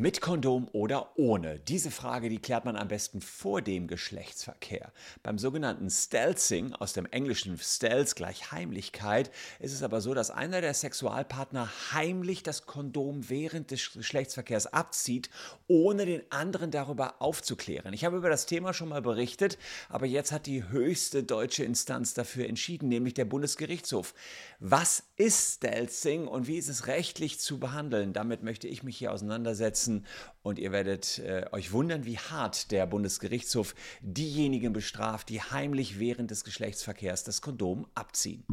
[0.00, 1.58] Mit Kondom oder ohne?
[1.58, 4.92] Diese Frage, die klärt man am besten vor dem Geschlechtsverkehr.
[5.24, 10.60] Beim sogenannten Stelzing, aus dem englischen Stelz gleich Heimlichkeit, ist es aber so, dass einer
[10.60, 15.30] der Sexualpartner heimlich das Kondom während des Geschlechtsverkehrs abzieht,
[15.66, 17.92] ohne den anderen darüber aufzuklären.
[17.92, 19.58] Ich habe über das Thema schon mal berichtet,
[19.88, 24.14] aber jetzt hat die höchste deutsche Instanz dafür entschieden, nämlich der Bundesgerichtshof.
[24.60, 28.12] Was ist Stelzing und wie ist es rechtlich zu behandeln?
[28.12, 30.06] Damit möchte ich mich hier auseinandersetzen setzen
[30.42, 36.30] und ihr werdet äh, euch wundern, wie hart der Bundesgerichtshof diejenigen bestraft, die heimlich während
[36.30, 38.44] des Geschlechtsverkehrs das Kondom abziehen.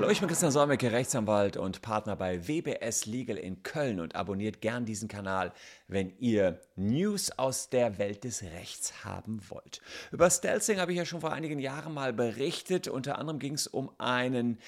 [0.00, 4.62] Hallo, ich bin Christian Solmecke, Rechtsanwalt und Partner bei WBS Legal in Köln und abonniert
[4.62, 5.52] gern diesen Kanal,
[5.88, 9.82] wenn ihr News aus der Welt des Rechts haben wollt.
[10.10, 12.88] Über Stelzing habe ich ja schon vor einigen Jahren mal berichtet.
[12.88, 14.58] Unter anderem ging es um einen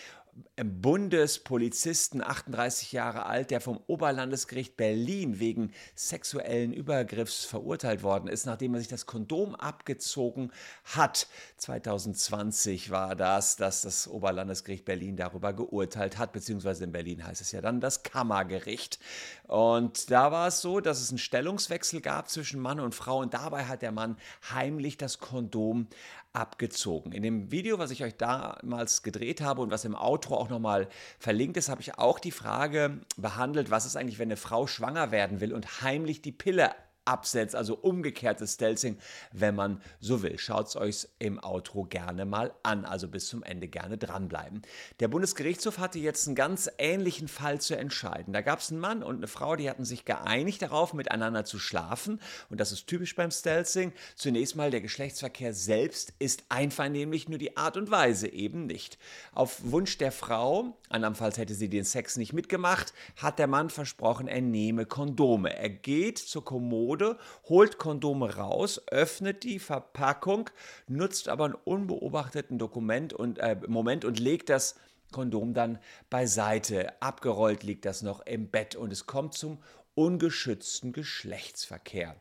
[0.57, 8.75] Bundespolizisten, 38 Jahre alt, der vom Oberlandesgericht Berlin wegen sexuellen Übergriffs verurteilt worden ist, nachdem
[8.75, 10.51] er sich das Kondom abgezogen
[10.85, 11.27] hat.
[11.59, 17.53] 2020 war das, dass das Oberlandesgericht Berlin darüber geurteilt hat, beziehungsweise in Berlin heißt es
[17.53, 19.01] ja dann das Kammergericht.
[19.49, 23.35] Und da war es so, dass es einen Stellungswechsel gab zwischen Mann und Frau und
[23.35, 24.17] dabei hat der Mann
[24.51, 25.89] heimlich das Kondom
[26.33, 27.13] abgezogen.
[27.13, 30.89] In dem Video, was ich euch damals gedreht habe und was im Outro auch nochmal
[31.19, 35.11] verlinkt ist, habe ich auch die Frage behandelt, was ist eigentlich, wenn eine Frau schwanger
[35.11, 36.71] werden will und heimlich die Pille
[37.05, 38.99] absetzt, also umgekehrtes Stelzing,
[39.33, 40.39] wenn man so will.
[40.39, 44.63] Schaut es euch im Outro gerne mal an, also bis zum Ende gerne dranbleiben.
[45.01, 48.33] Der Bundesgerichtshof hatte jetzt einen ganz ähnlichen Fall zu entscheiden.
[48.33, 51.59] Da gab es einen Mann und eine Frau, die hatten sich geeinigt darauf, miteinander zu
[51.59, 53.93] schlafen und das ist typisch beim Stelzing.
[54.15, 58.99] Zunächst mal der Geschlechtsverkehr selbst ist einvernehmlich, nur die Art und Weise eben nicht.
[59.33, 64.29] Auf Wunsch der Frau, andernfalls hätte sie den Sex nicht mitgemacht, hat der Mann versprochen,
[64.29, 65.55] er nehme Kondome.
[65.57, 67.17] Er geht zur Kommode Methode,
[67.49, 70.51] holt Kondome raus, öffnet die Verpackung,
[70.89, 74.77] nutzt aber einen unbeobachteten Dokument und, äh, Moment und legt das
[75.11, 75.79] Kondom dann
[76.11, 77.01] beiseite.
[77.01, 79.59] Abgerollt liegt das noch im Bett und es kommt zum
[79.95, 82.17] ungeschützten Geschlechtsverkehr.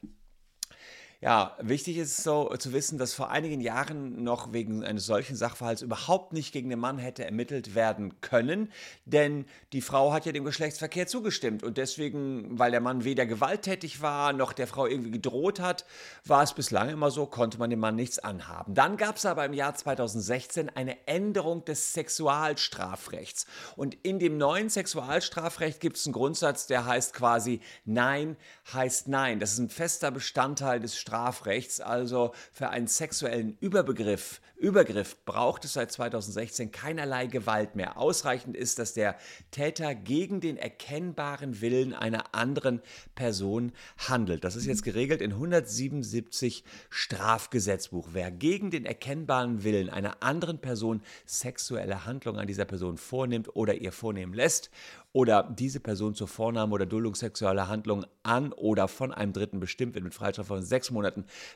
[1.24, 5.84] Ja, wichtig ist so zu wissen, dass vor einigen Jahren noch wegen eines solchen Sachverhalts
[5.84, 8.72] überhaupt nicht gegen den Mann hätte ermittelt werden können,
[9.06, 14.02] denn die Frau hat ja dem Geschlechtsverkehr zugestimmt und deswegen, weil der Mann weder gewalttätig
[14.02, 15.86] war noch der Frau irgendwie gedroht hat,
[16.26, 18.74] war es bislang immer so, konnte man dem Mann nichts anhaben.
[18.74, 23.46] Dann gab es aber im Jahr 2016 eine Änderung des Sexualstrafrechts
[23.76, 28.38] und in dem neuen Sexualstrafrecht gibt es einen Grundsatz, der heißt quasi Nein
[28.74, 29.40] heißt Nein.
[29.40, 31.10] Das ist ein fester Bestandteil des Strafrechts.
[31.11, 37.97] Strafrechts, also für einen sexuellen Überbegriff, Übergriff, braucht es seit 2016 keinerlei Gewalt mehr.
[37.97, 39.17] Ausreichend ist, dass der
[39.49, 42.81] Täter gegen den erkennbaren Willen einer anderen
[43.13, 44.45] Person handelt.
[44.45, 48.09] Das ist jetzt geregelt in 177 Strafgesetzbuch.
[48.13, 53.75] Wer gegen den erkennbaren Willen einer anderen Person sexuelle Handlung an dieser Person vornimmt oder
[53.75, 54.69] ihr vornehmen lässt
[55.13, 59.93] oder diese Person zur Vornahme oder Duldung sexueller Handlungen an oder von einem Dritten bestimmt
[59.95, 61.00] wird mit Freistrafe von sechs Monaten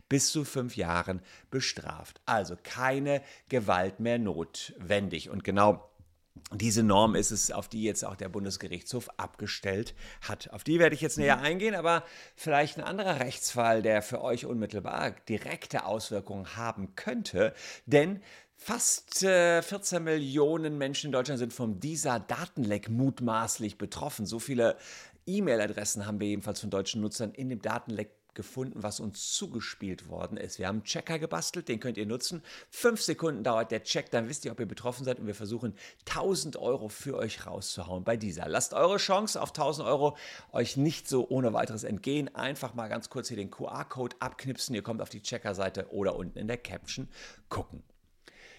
[0.09, 2.21] bis zu fünf Jahren bestraft.
[2.25, 5.29] Also keine Gewalt mehr notwendig.
[5.29, 5.89] Und genau
[6.51, 10.51] diese Norm ist es, auf die jetzt auch der Bundesgerichtshof abgestellt hat.
[10.51, 12.03] Auf die werde ich jetzt näher eingehen, aber
[12.35, 17.53] vielleicht ein anderer Rechtsfall, der für euch unmittelbar direkte Auswirkungen haben könnte.
[17.85, 18.21] Denn
[18.57, 24.25] Fast äh, 14 Millionen Menschen in Deutschland sind vom dieser Datenleck mutmaßlich betroffen.
[24.25, 24.77] So viele
[25.27, 30.37] E-Mail-Adressen haben wir jedenfalls von deutschen Nutzern in dem Datenleck gefunden, was uns zugespielt worden
[30.37, 30.59] ist.
[30.59, 32.43] Wir haben einen Checker gebastelt, den könnt ihr nutzen.
[32.69, 35.73] Fünf Sekunden dauert der Check, dann wisst ihr, ob ihr betroffen seid und wir versuchen
[36.07, 38.47] 1000 Euro für euch rauszuhauen bei dieser.
[38.47, 40.17] Lasst eure Chance auf 1000 Euro
[40.51, 42.33] euch nicht so ohne weiteres entgehen.
[42.35, 44.75] Einfach mal ganz kurz hier den QR-Code abknipsen.
[44.75, 47.07] Ihr kommt auf die Checker-Seite oder unten in der Caption
[47.49, 47.83] gucken.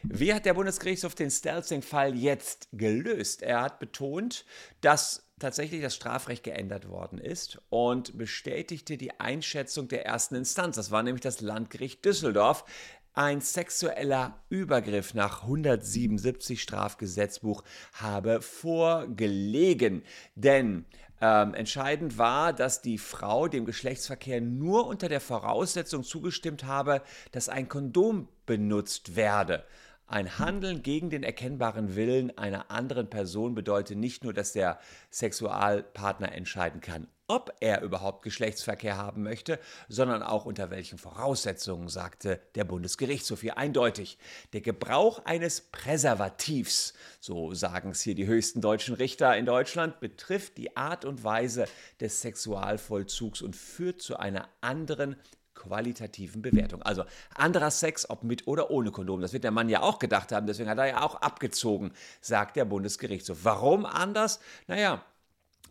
[0.03, 3.43] Wie hat der Bundesgerichtshof den Stelzing-Fall jetzt gelöst?
[3.43, 4.45] Er hat betont,
[4.81, 10.77] dass tatsächlich das Strafrecht geändert worden ist und bestätigte die Einschätzung der ersten Instanz.
[10.77, 12.65] Das war nämlich das Landgericht Düsseldorf.
[13.13, 20.03] Ein sexueller Übergriff nach 177 Strafgesetzbuch habe vorgelegen.
[20.35, 20.87] Denn
[21.21, 27.03] ähm, entscheidend war, dass die Frau dem Geschlechtsverkehr nur unter der Voraussetzung zugestimmt habe,
[27.33, 29.65] dass ein Kondom benutzt werde.
[30.09, 34.79] Ein Handeln gegen den erkennbaren Willen einer anderen Person bedeutet nicht nur, dass der
[35.11, 39.59] Sexualpartner entscheiden kann, ob er überhaupt Geschlechtsverkehr haben möchte,
[39.89, 44.17] sondern auch unter welchen Voraussetzungen, sagte der Bundesgerichtshof hier eindeutig.
[44.53, 50.57] Der Gebrauch eines Präservativs, so sagen es hier die höchsten deutschen Richter in Deutschland, betrifft
[50.57, 51.67] die Art und Weise
[52.01, 55.17] des Sexualvollzugs und führt zu einer anderen
[55.67, 56.83] qualitativen Bewertung.
[56.83, 57.05] Also
[57.35, 59.21] anderer Sex, ob mit oder ohne Kondom.
[59.21, 62.57] Das wird der Mann ja auch gedacht haben, deswegen hat er ja auch abgezogen, sagt
[62.57, 63.39] der Bundesgerichtshof.
[63.43, 64.41] Warum anders?
[64.67, 65.03] Naja,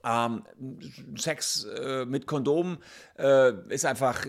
[0.04, 0.44] ähm,
[1.18, 2.78] Sex äh, mit Kondom
[3.18, 4.26] äh, ist einfach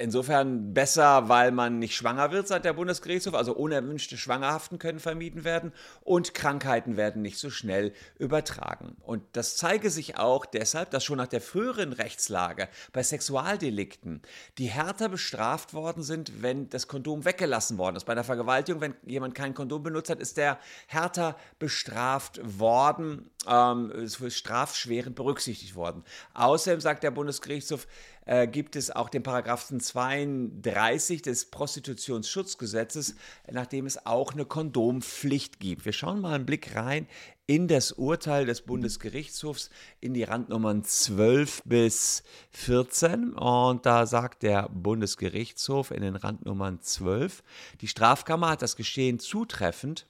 [0.00, 3.34] insofern besser, weil man nicht schwanger wird, seit der Bundesgerichtshof.
[3.34, 8.96] Also unerwünschte Schwangerhaften können vermieden werden und Krankheiten werden nicht so schnell übertragen.
[9.02, 14.22] Und das zeige sich auch deshalb, dass schon nach der früheren Rechtslage bei Sexualdelikten
[14.58, 18.04] die härter bestraft worden sind, wenn das Kondom weggelassen worden ist.
[18.04, 23.90] Bei einer Vergewaltigung, wenn jemand kein Kondom benutzt hat, ist der härter bestraft worden, ähm,
[23.90, 26.04] ist strafschwerend berücksichtigt worden.
[26.34, 27.86] Außerdem sagt der Bundesgerichtshof,
[28.30, 33.16] äh, gibt es auch den Paragraphen 32 des Prostitutionsschutzgesetzes,
[33.50, 35.84] nachdem es auch eine Kondompflicht gibt.
[35.84, 37.08] Wir schauen mal einen Blick rein
[37.48, 43.32] in das Urteil des Bundesgerichtshofs in die Randnummern 12 bis 14.
[43.32, 47.42] Und da sagt der Bundesgerichtshof in den Randnummern 12,
[47.80, 50.06] die Strafkammer hat das Geschehen zutreffend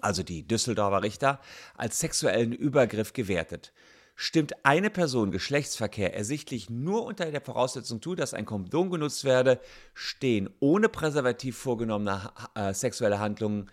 [0.00, 1.40] also die Düsseldorfer Richter,
[1.76, 3.72] als sexuellen Übergriff gewertet.
[4.16, 9.60] Stimmt eine Person Geschlechtsverkehr ersichtlich nur unter der Voraussetzung zu, dass ein Kondom genutzt werde,
[9.92, 13.70] stehen ohne Präservativ vorgenommene äh, sexuelle Handlungen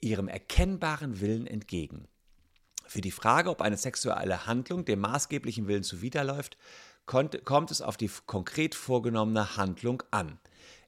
[0.00, 2.06] ihrem erkennbaren Willen entgegen.
[2.86, 6.58] Für die Frage, ob eine sexuelle Handlung dem maßgeblichen Willen zuwiderläuft,
[7.06, 10.38] kommt es auf die konkret vorgenommene Handlung an.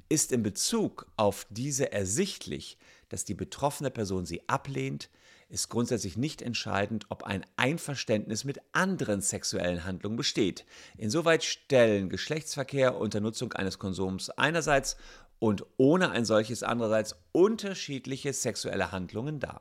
[0.09, 2.77] Ist in Bezug auf diese ersichtlich,
[3.09, 5.09] dass die betroffene Person sie ablehnt,
[5.53, 10.65] ist grundsätzlich nicht entscheidend, ob ein Einverständnis mit anderen sexuellen Handlungen besteht.
[10.97, 14.97] Insoweit stellen Geschlechtsverkehr unter Nutzung eines Konsums einerseits
[15.39, 19.61] und ohne ein solches andererseits unterschiedliche sexuelle Handlungen dar.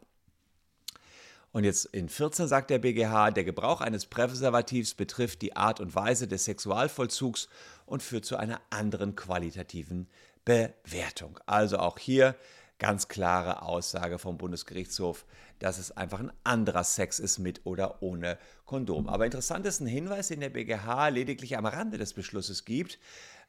[1.52, 5.94] Und jetzt in 14 sagt der BGH, der Gebrauch eines Präservativs betrifft die Art und
[5.94, 7.50] Weise des Sexualvollzugs
[7.86, 10.08] und führt zu einer anderen qualitativen
[10.46, 11.38] Bewertung.
[11.46, 12.38] Also auch hier
[12.82, 15.28] ganz klare Aussage vom Bundesgerichtshof,
[15.60, 19.08] dass es einfach ein anderer Sex ist mit oder ohne Kondom.
[19.08, 22.98] Aber interessant ist ein Hinweis, den der BGH lediglich am Rande des Beschlusses gibt.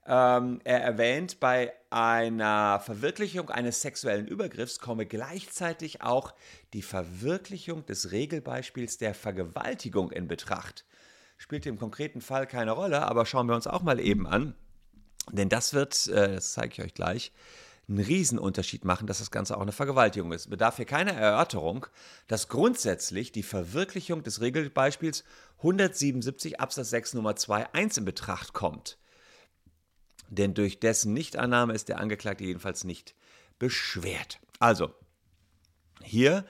[0.04, 6.34] Ähm, er erwähnt, bei einer Verwirklichung eines sexuellen Übergriffs komme gleichzeitig auch
[6.74, 10.84] die Verwirklichung des Regelbeispiels der Vergewaltigung in Betracht.
[11.38, 14.54] Spielt im konkreten Fall keine Rolle, aber schauen wir uns auch mal eben an.
[15.30, 17.32] Denn das wird, äh, das zeige ich euch gleich,
[17.88, 20.50] einen Riesenunterschied machen, dass das Ganze auch eine Vergewaltigung ist.
[20.50, 21.86] Bedarf hier keiner Erörterung,
[22.28, 25.24] dass grundsätzlich die Verwirklichung des Regelbeispiels
[25.58, 28.98] 177 Absatz 6 Nummer 2 1 in Betracht kommt.
[30.28, 33.14] Denn durch dessen Nichtannahme ist der Angeklagte jedenfalls nicht
[33.58, 34.40] beschwert.
[34.60, 34.94] Also,
[36.02, 36.46] hier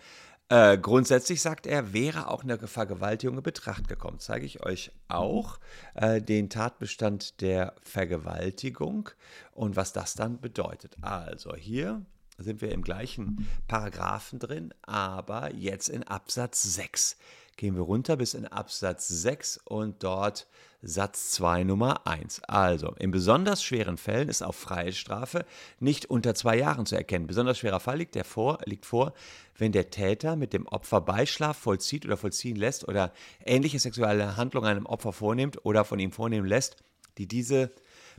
[0.52, 4.18] äh, grundsätzlich sagt er, wäre auch eine Vergewaltigung in Betracht gekommen.
[4.18, 5.58] Zeige ich euch auch
[5.94, 9.08] äh, den Tatbestand der Vergewaltigung
[9.52, 10.98] und was das dann bedeutet.
[11.00, 12.04] Also hier
[12.36, 17.16] sind wir im gleichen Paragraphen drin, aber jetzt in Absatz 6
[17.56, 20.46] gehen wir runter bis in Absatz 6 und dort
[20.82, 22.42] Satz 2 Nummer 1.
[22.48, 25.44] Also, in besonders schweren Fällen ist auf Freiheitsstrafe
[25.78, 27.28] nicht unter zwei Jahren zu erkennen.
[27.28, 29.14] Besonders schwerer Fall liegt, vor, liegt vor,
[29.56, 33.12] wenn der Täter mit dem Opfer Beischlaf vollzieht oder vollziehen lässt oder
[33.44, 36.76] ähnliche sexuelle Handlungen einem Opfer vornimmt oder von ihm vornehmen lässt,
[37.16, 37.70] die diese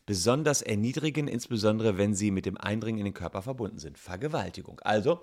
[0.06, 3.98] besonders erniedrigen, insbesondere wenn sie mit dem Eindringen in den Körper verbunden sind.
[3.98, 4.80] Vergewaltigung.
[4.82, 5.20] Also,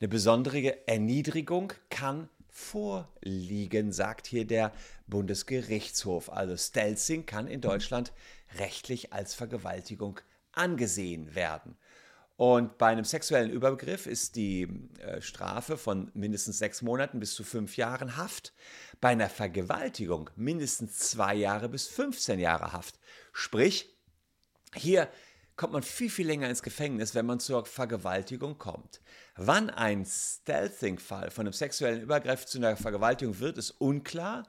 [0.00, 4.72] eine besondere Erniedrigung kann vorliegen, sagt hier der
[5.06, 6.30] Bundesgerichtshof.
[6.30, 8.12] Also Stelzing kann in Deutschland
[8.58, 10.20] rechtlich als Vergewaltigung
[10.52, 11.76] angesehen werden.
[12.36, 14.68] Und bei einem sexuellen Übergriff ist die
[15.00, 18.52] äh, Strafe von mindestens sechs Monaten bis zu fünf Jahren Haft.
[19.00, 22.98] Bei einer Vergewaltigung mindestens zwei Jahre bis 15 Jahre Haft.
[23.32, 23.96] Sprich,
[24.74, 25.08] hier
[25.58, 29.00] kommt man viel, viel länger ins Gefängnis, wenn man zur Vergewaltigung kommt.
[29.36, 34.44] Wann ein Stealthing-Fall von einem sexuellen Übergriff zu einer Vergewaltigung wird, ist unklar.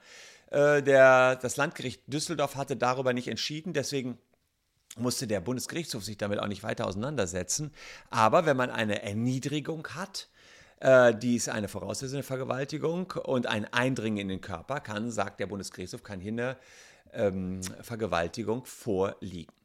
[0.52, 4.20] Äh, der, das Landgericht Düsseldorf hatte darüber nicht entschieden, deswegen
[4.98, 7.74] musste der Bundesgerichtshof sich damit auch nicht weiter auseinandersetzen.
[8.12, 10.30] Aber wenn man eine Erniedrigung hat,
[10.80, 15.48] äh, die ist eine voraussetzende Vergewaltigung und ein Eindringen in den Körper kann, sagt der
[15.48, 16.58] Bundesgerichtshof, kann hier eine
[17.14, 19.59] ähm, Vergewaltigung vorliegen.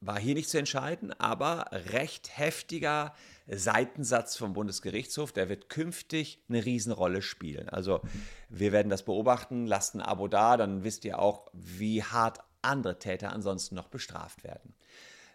[0.00, 3.14] War hier nicht zu entscheiden, aber recht heftiger
[3.48, 7.68] Seitensatz vom Bundesgerichtshof, der wird künftig eine Riesenrolle spielen.
[7.68, 8.00] Also
[8.48, 12.98] wir werden das beobachten, lasst ein Abo da, dann wisst ihr auch, wie hart andere
[12.98, 14.74] Täter ansonsten noch bestraft werden.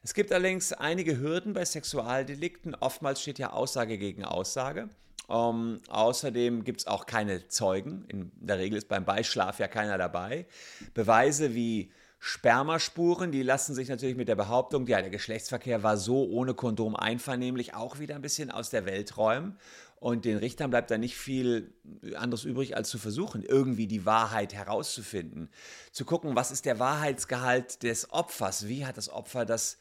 [0.04, 2.76] Es gibt allerdings einige Hürden bei Sexualdelikten.
[2.76, 4.90] Oftmals steht ja Aussage gegen Aussage.
[5.30, 8.06] Ähm, außerdem gibt es auch keine Zeugen.
[8.10, 10.46] In der Regel ist beim Beischlaf ja keiner dabei.
[10.94, 11.92] Beweise wie
[12.26, 16.96] Spermaspuren, die lassen sich natürlich mit der Behauptung, ja, der Geschlechtsverkehr war so ohne Kondom
[16.96, 19.58] einvernehmlich auch wieder ein bisschen aus der Welt räumen.
[19.98, 21.74] Und den Richtern bleibt da nicht viel
[22.16, 25.50] anderes übrig, als zu versuchen, irgendwie die Wahrheit herauszufinden.
[25.92, 28.70] Zu gucken, was ist der Wahrheitsgehalt des Opfers?
[28.70, 29.78] Wie hat das Opfer das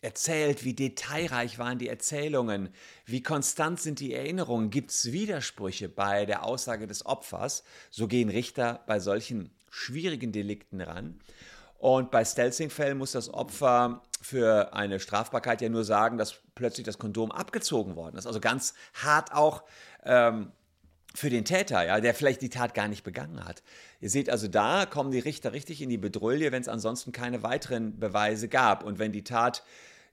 [0.00, 0.64] erzählt?
[0.64, 2.70] Wie detailreich waren die Erzählungen?
[3.06, 4.70] Wie konstant sind die Erinnerungen?
[4.70, 7.62] Gibt es Widersprüche bei der Aussage des Opfers?
[7.88, 11.20] So gehen Richter bei solchen schwierigen Delikten ran.
[11.78, 16.98] Und bei Stelzing-Fällen muss das Opfer für eine Strafbarkeit ja nur sagen, dass plötzlich das
[16.98, 18.26] Kondom abgezogen worden ist.
[18.26, 19.62] Also ganz hart auch
[20.04, 20.50] ähm,
[21.14, 23.62] für den Täter, ja, der vielleicht die Tat gar nicht begangen hat.
[24.00, 27.44] Ihr seht also, da kommen die Richter richtig in die Bedrulle, wenn es ansonsten keine
[27.44, 28.82] weiteren Beweise gab.
[28.82, 29.62] Und wenn die Tat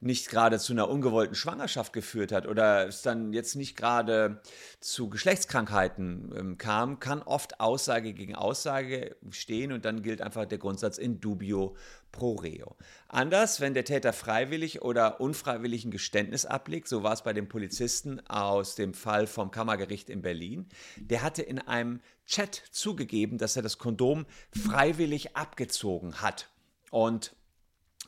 [0.06, 4.42] nicht gerade zu einer ungewollten Schwangerschaft geführt hat oder es dann jetzt nicht gerade
[4.80, 10.60] zu Geschlechtskrankheiten ähm, kam, kann oft Aussage gegen Aussage stehen und dann gilt einfach der
[10.60, 11.76] Grundsatz in dubio
[12.12, 12.76] pro reo.
[13.08, 17.50] Anders, wenn der Täter freiwillig oder unfreiwillig ein Geständnis ablegt, so war es bei dem
[17.50, 23.56] Polizisten aus dem Fall vom Kammergericht in Berlin, der hatte in einem Chat zugegeben, dass
[23.56, 26.50] er das Kondom freiwillig abgezogen hat.
[26.92, 27.36] Und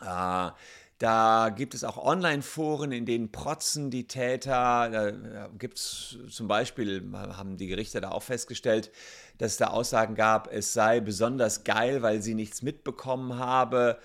[0.02, 0.52] äh,
[1.00, 4.90] da gibt es auch Online-Foren, in denen protzen die Täter.
[4.90, 8.92] Da gibt es zum Beispiel, haben die Gerichte da auch festgestellt,
[9.38, 14.00] dass es da Aussagen gab, es sei besonders geil, weil sie nichts mitbekommen habe.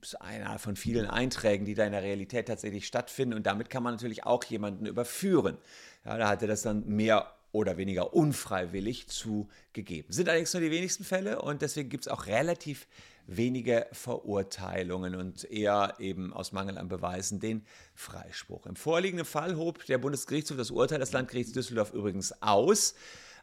[0.00, 3.34] Das ist einer von vielen Einträgen, die da in der Realität tatsächlich stattfinden.
[3.34, 5.58] Und damit kann man natürlich auch jemanden überführen.
[6.04, 10.12] Ja, da hatte das dann mehr oder weniger unfreiwillig zugegeben.
[10.12, 12.86] Sind allerdings nur die wenigsten Fälle und deswegen gibt es auch relativ
[13.26, 17.64] wenige Verurteilungen und eher eben aus Mangel an Beweisen den
[17.94, 18.66] Freispruch.
[18.66, 22.94] Im vorliegenden Fall hob der Bundesgerichtshof das Urteil des Landgerichts Düsseldorf übrigens aus,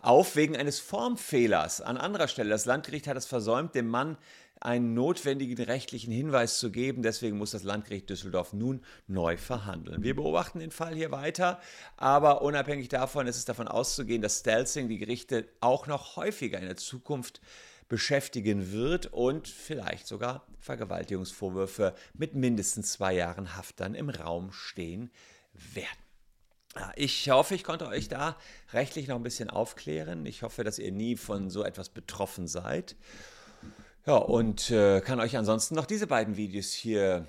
[0.01, 1.81] auf wegen eines Formfehlers.
[1.81, 4.17] An anderer Stelle, das Landgericht hat es versäumt, dem Mann
[4.61, 7.03] einen notwendigen rechtlichen Hinweis zu geben.
[7.03, 10.03] Deswegen muss das Landgericht Düsseldorf nun neu verhandeln.
[10.03, 11.59] Wir beobachten den Fall hier weiter,
[11.97, 16.65] aber unabhängig davon ist es davon auszugehen, dass Stelzing die Gerichte auch noch häufiger in
[16.65, 17.41] der Zukunft
[17.87, 25.11] beschäftigen wird und vielleicht sogar Vergewaltigungsvorwürfe mit mindestens zwei Jahren Haft dann im Raum stehen
[25.73, 25.87] werden.
[26.95, 28.37] Ich hoffe, ich konnte euch da
[28.73, 30.25] rechtlich noch ein bisschen aufklären.
[30.25, 32.97] Ich hoffe, dass ihr nie von so etwas betroffen seid.
[34.05, 37.25] Ja, und äh, kann euch ansonsten noch diese beiden Videos hier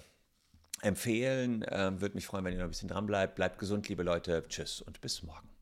[0.83, 1.65] empfehlen.
[1.71, 3.37] Ähm, Würde mich freuen, wenn ihr noch ein bisschen dran bleibt.
[3.37, 4.45] Bleibt gesund, liebe Leute.
[4.49, 5.56] Tschüss und bis morgen.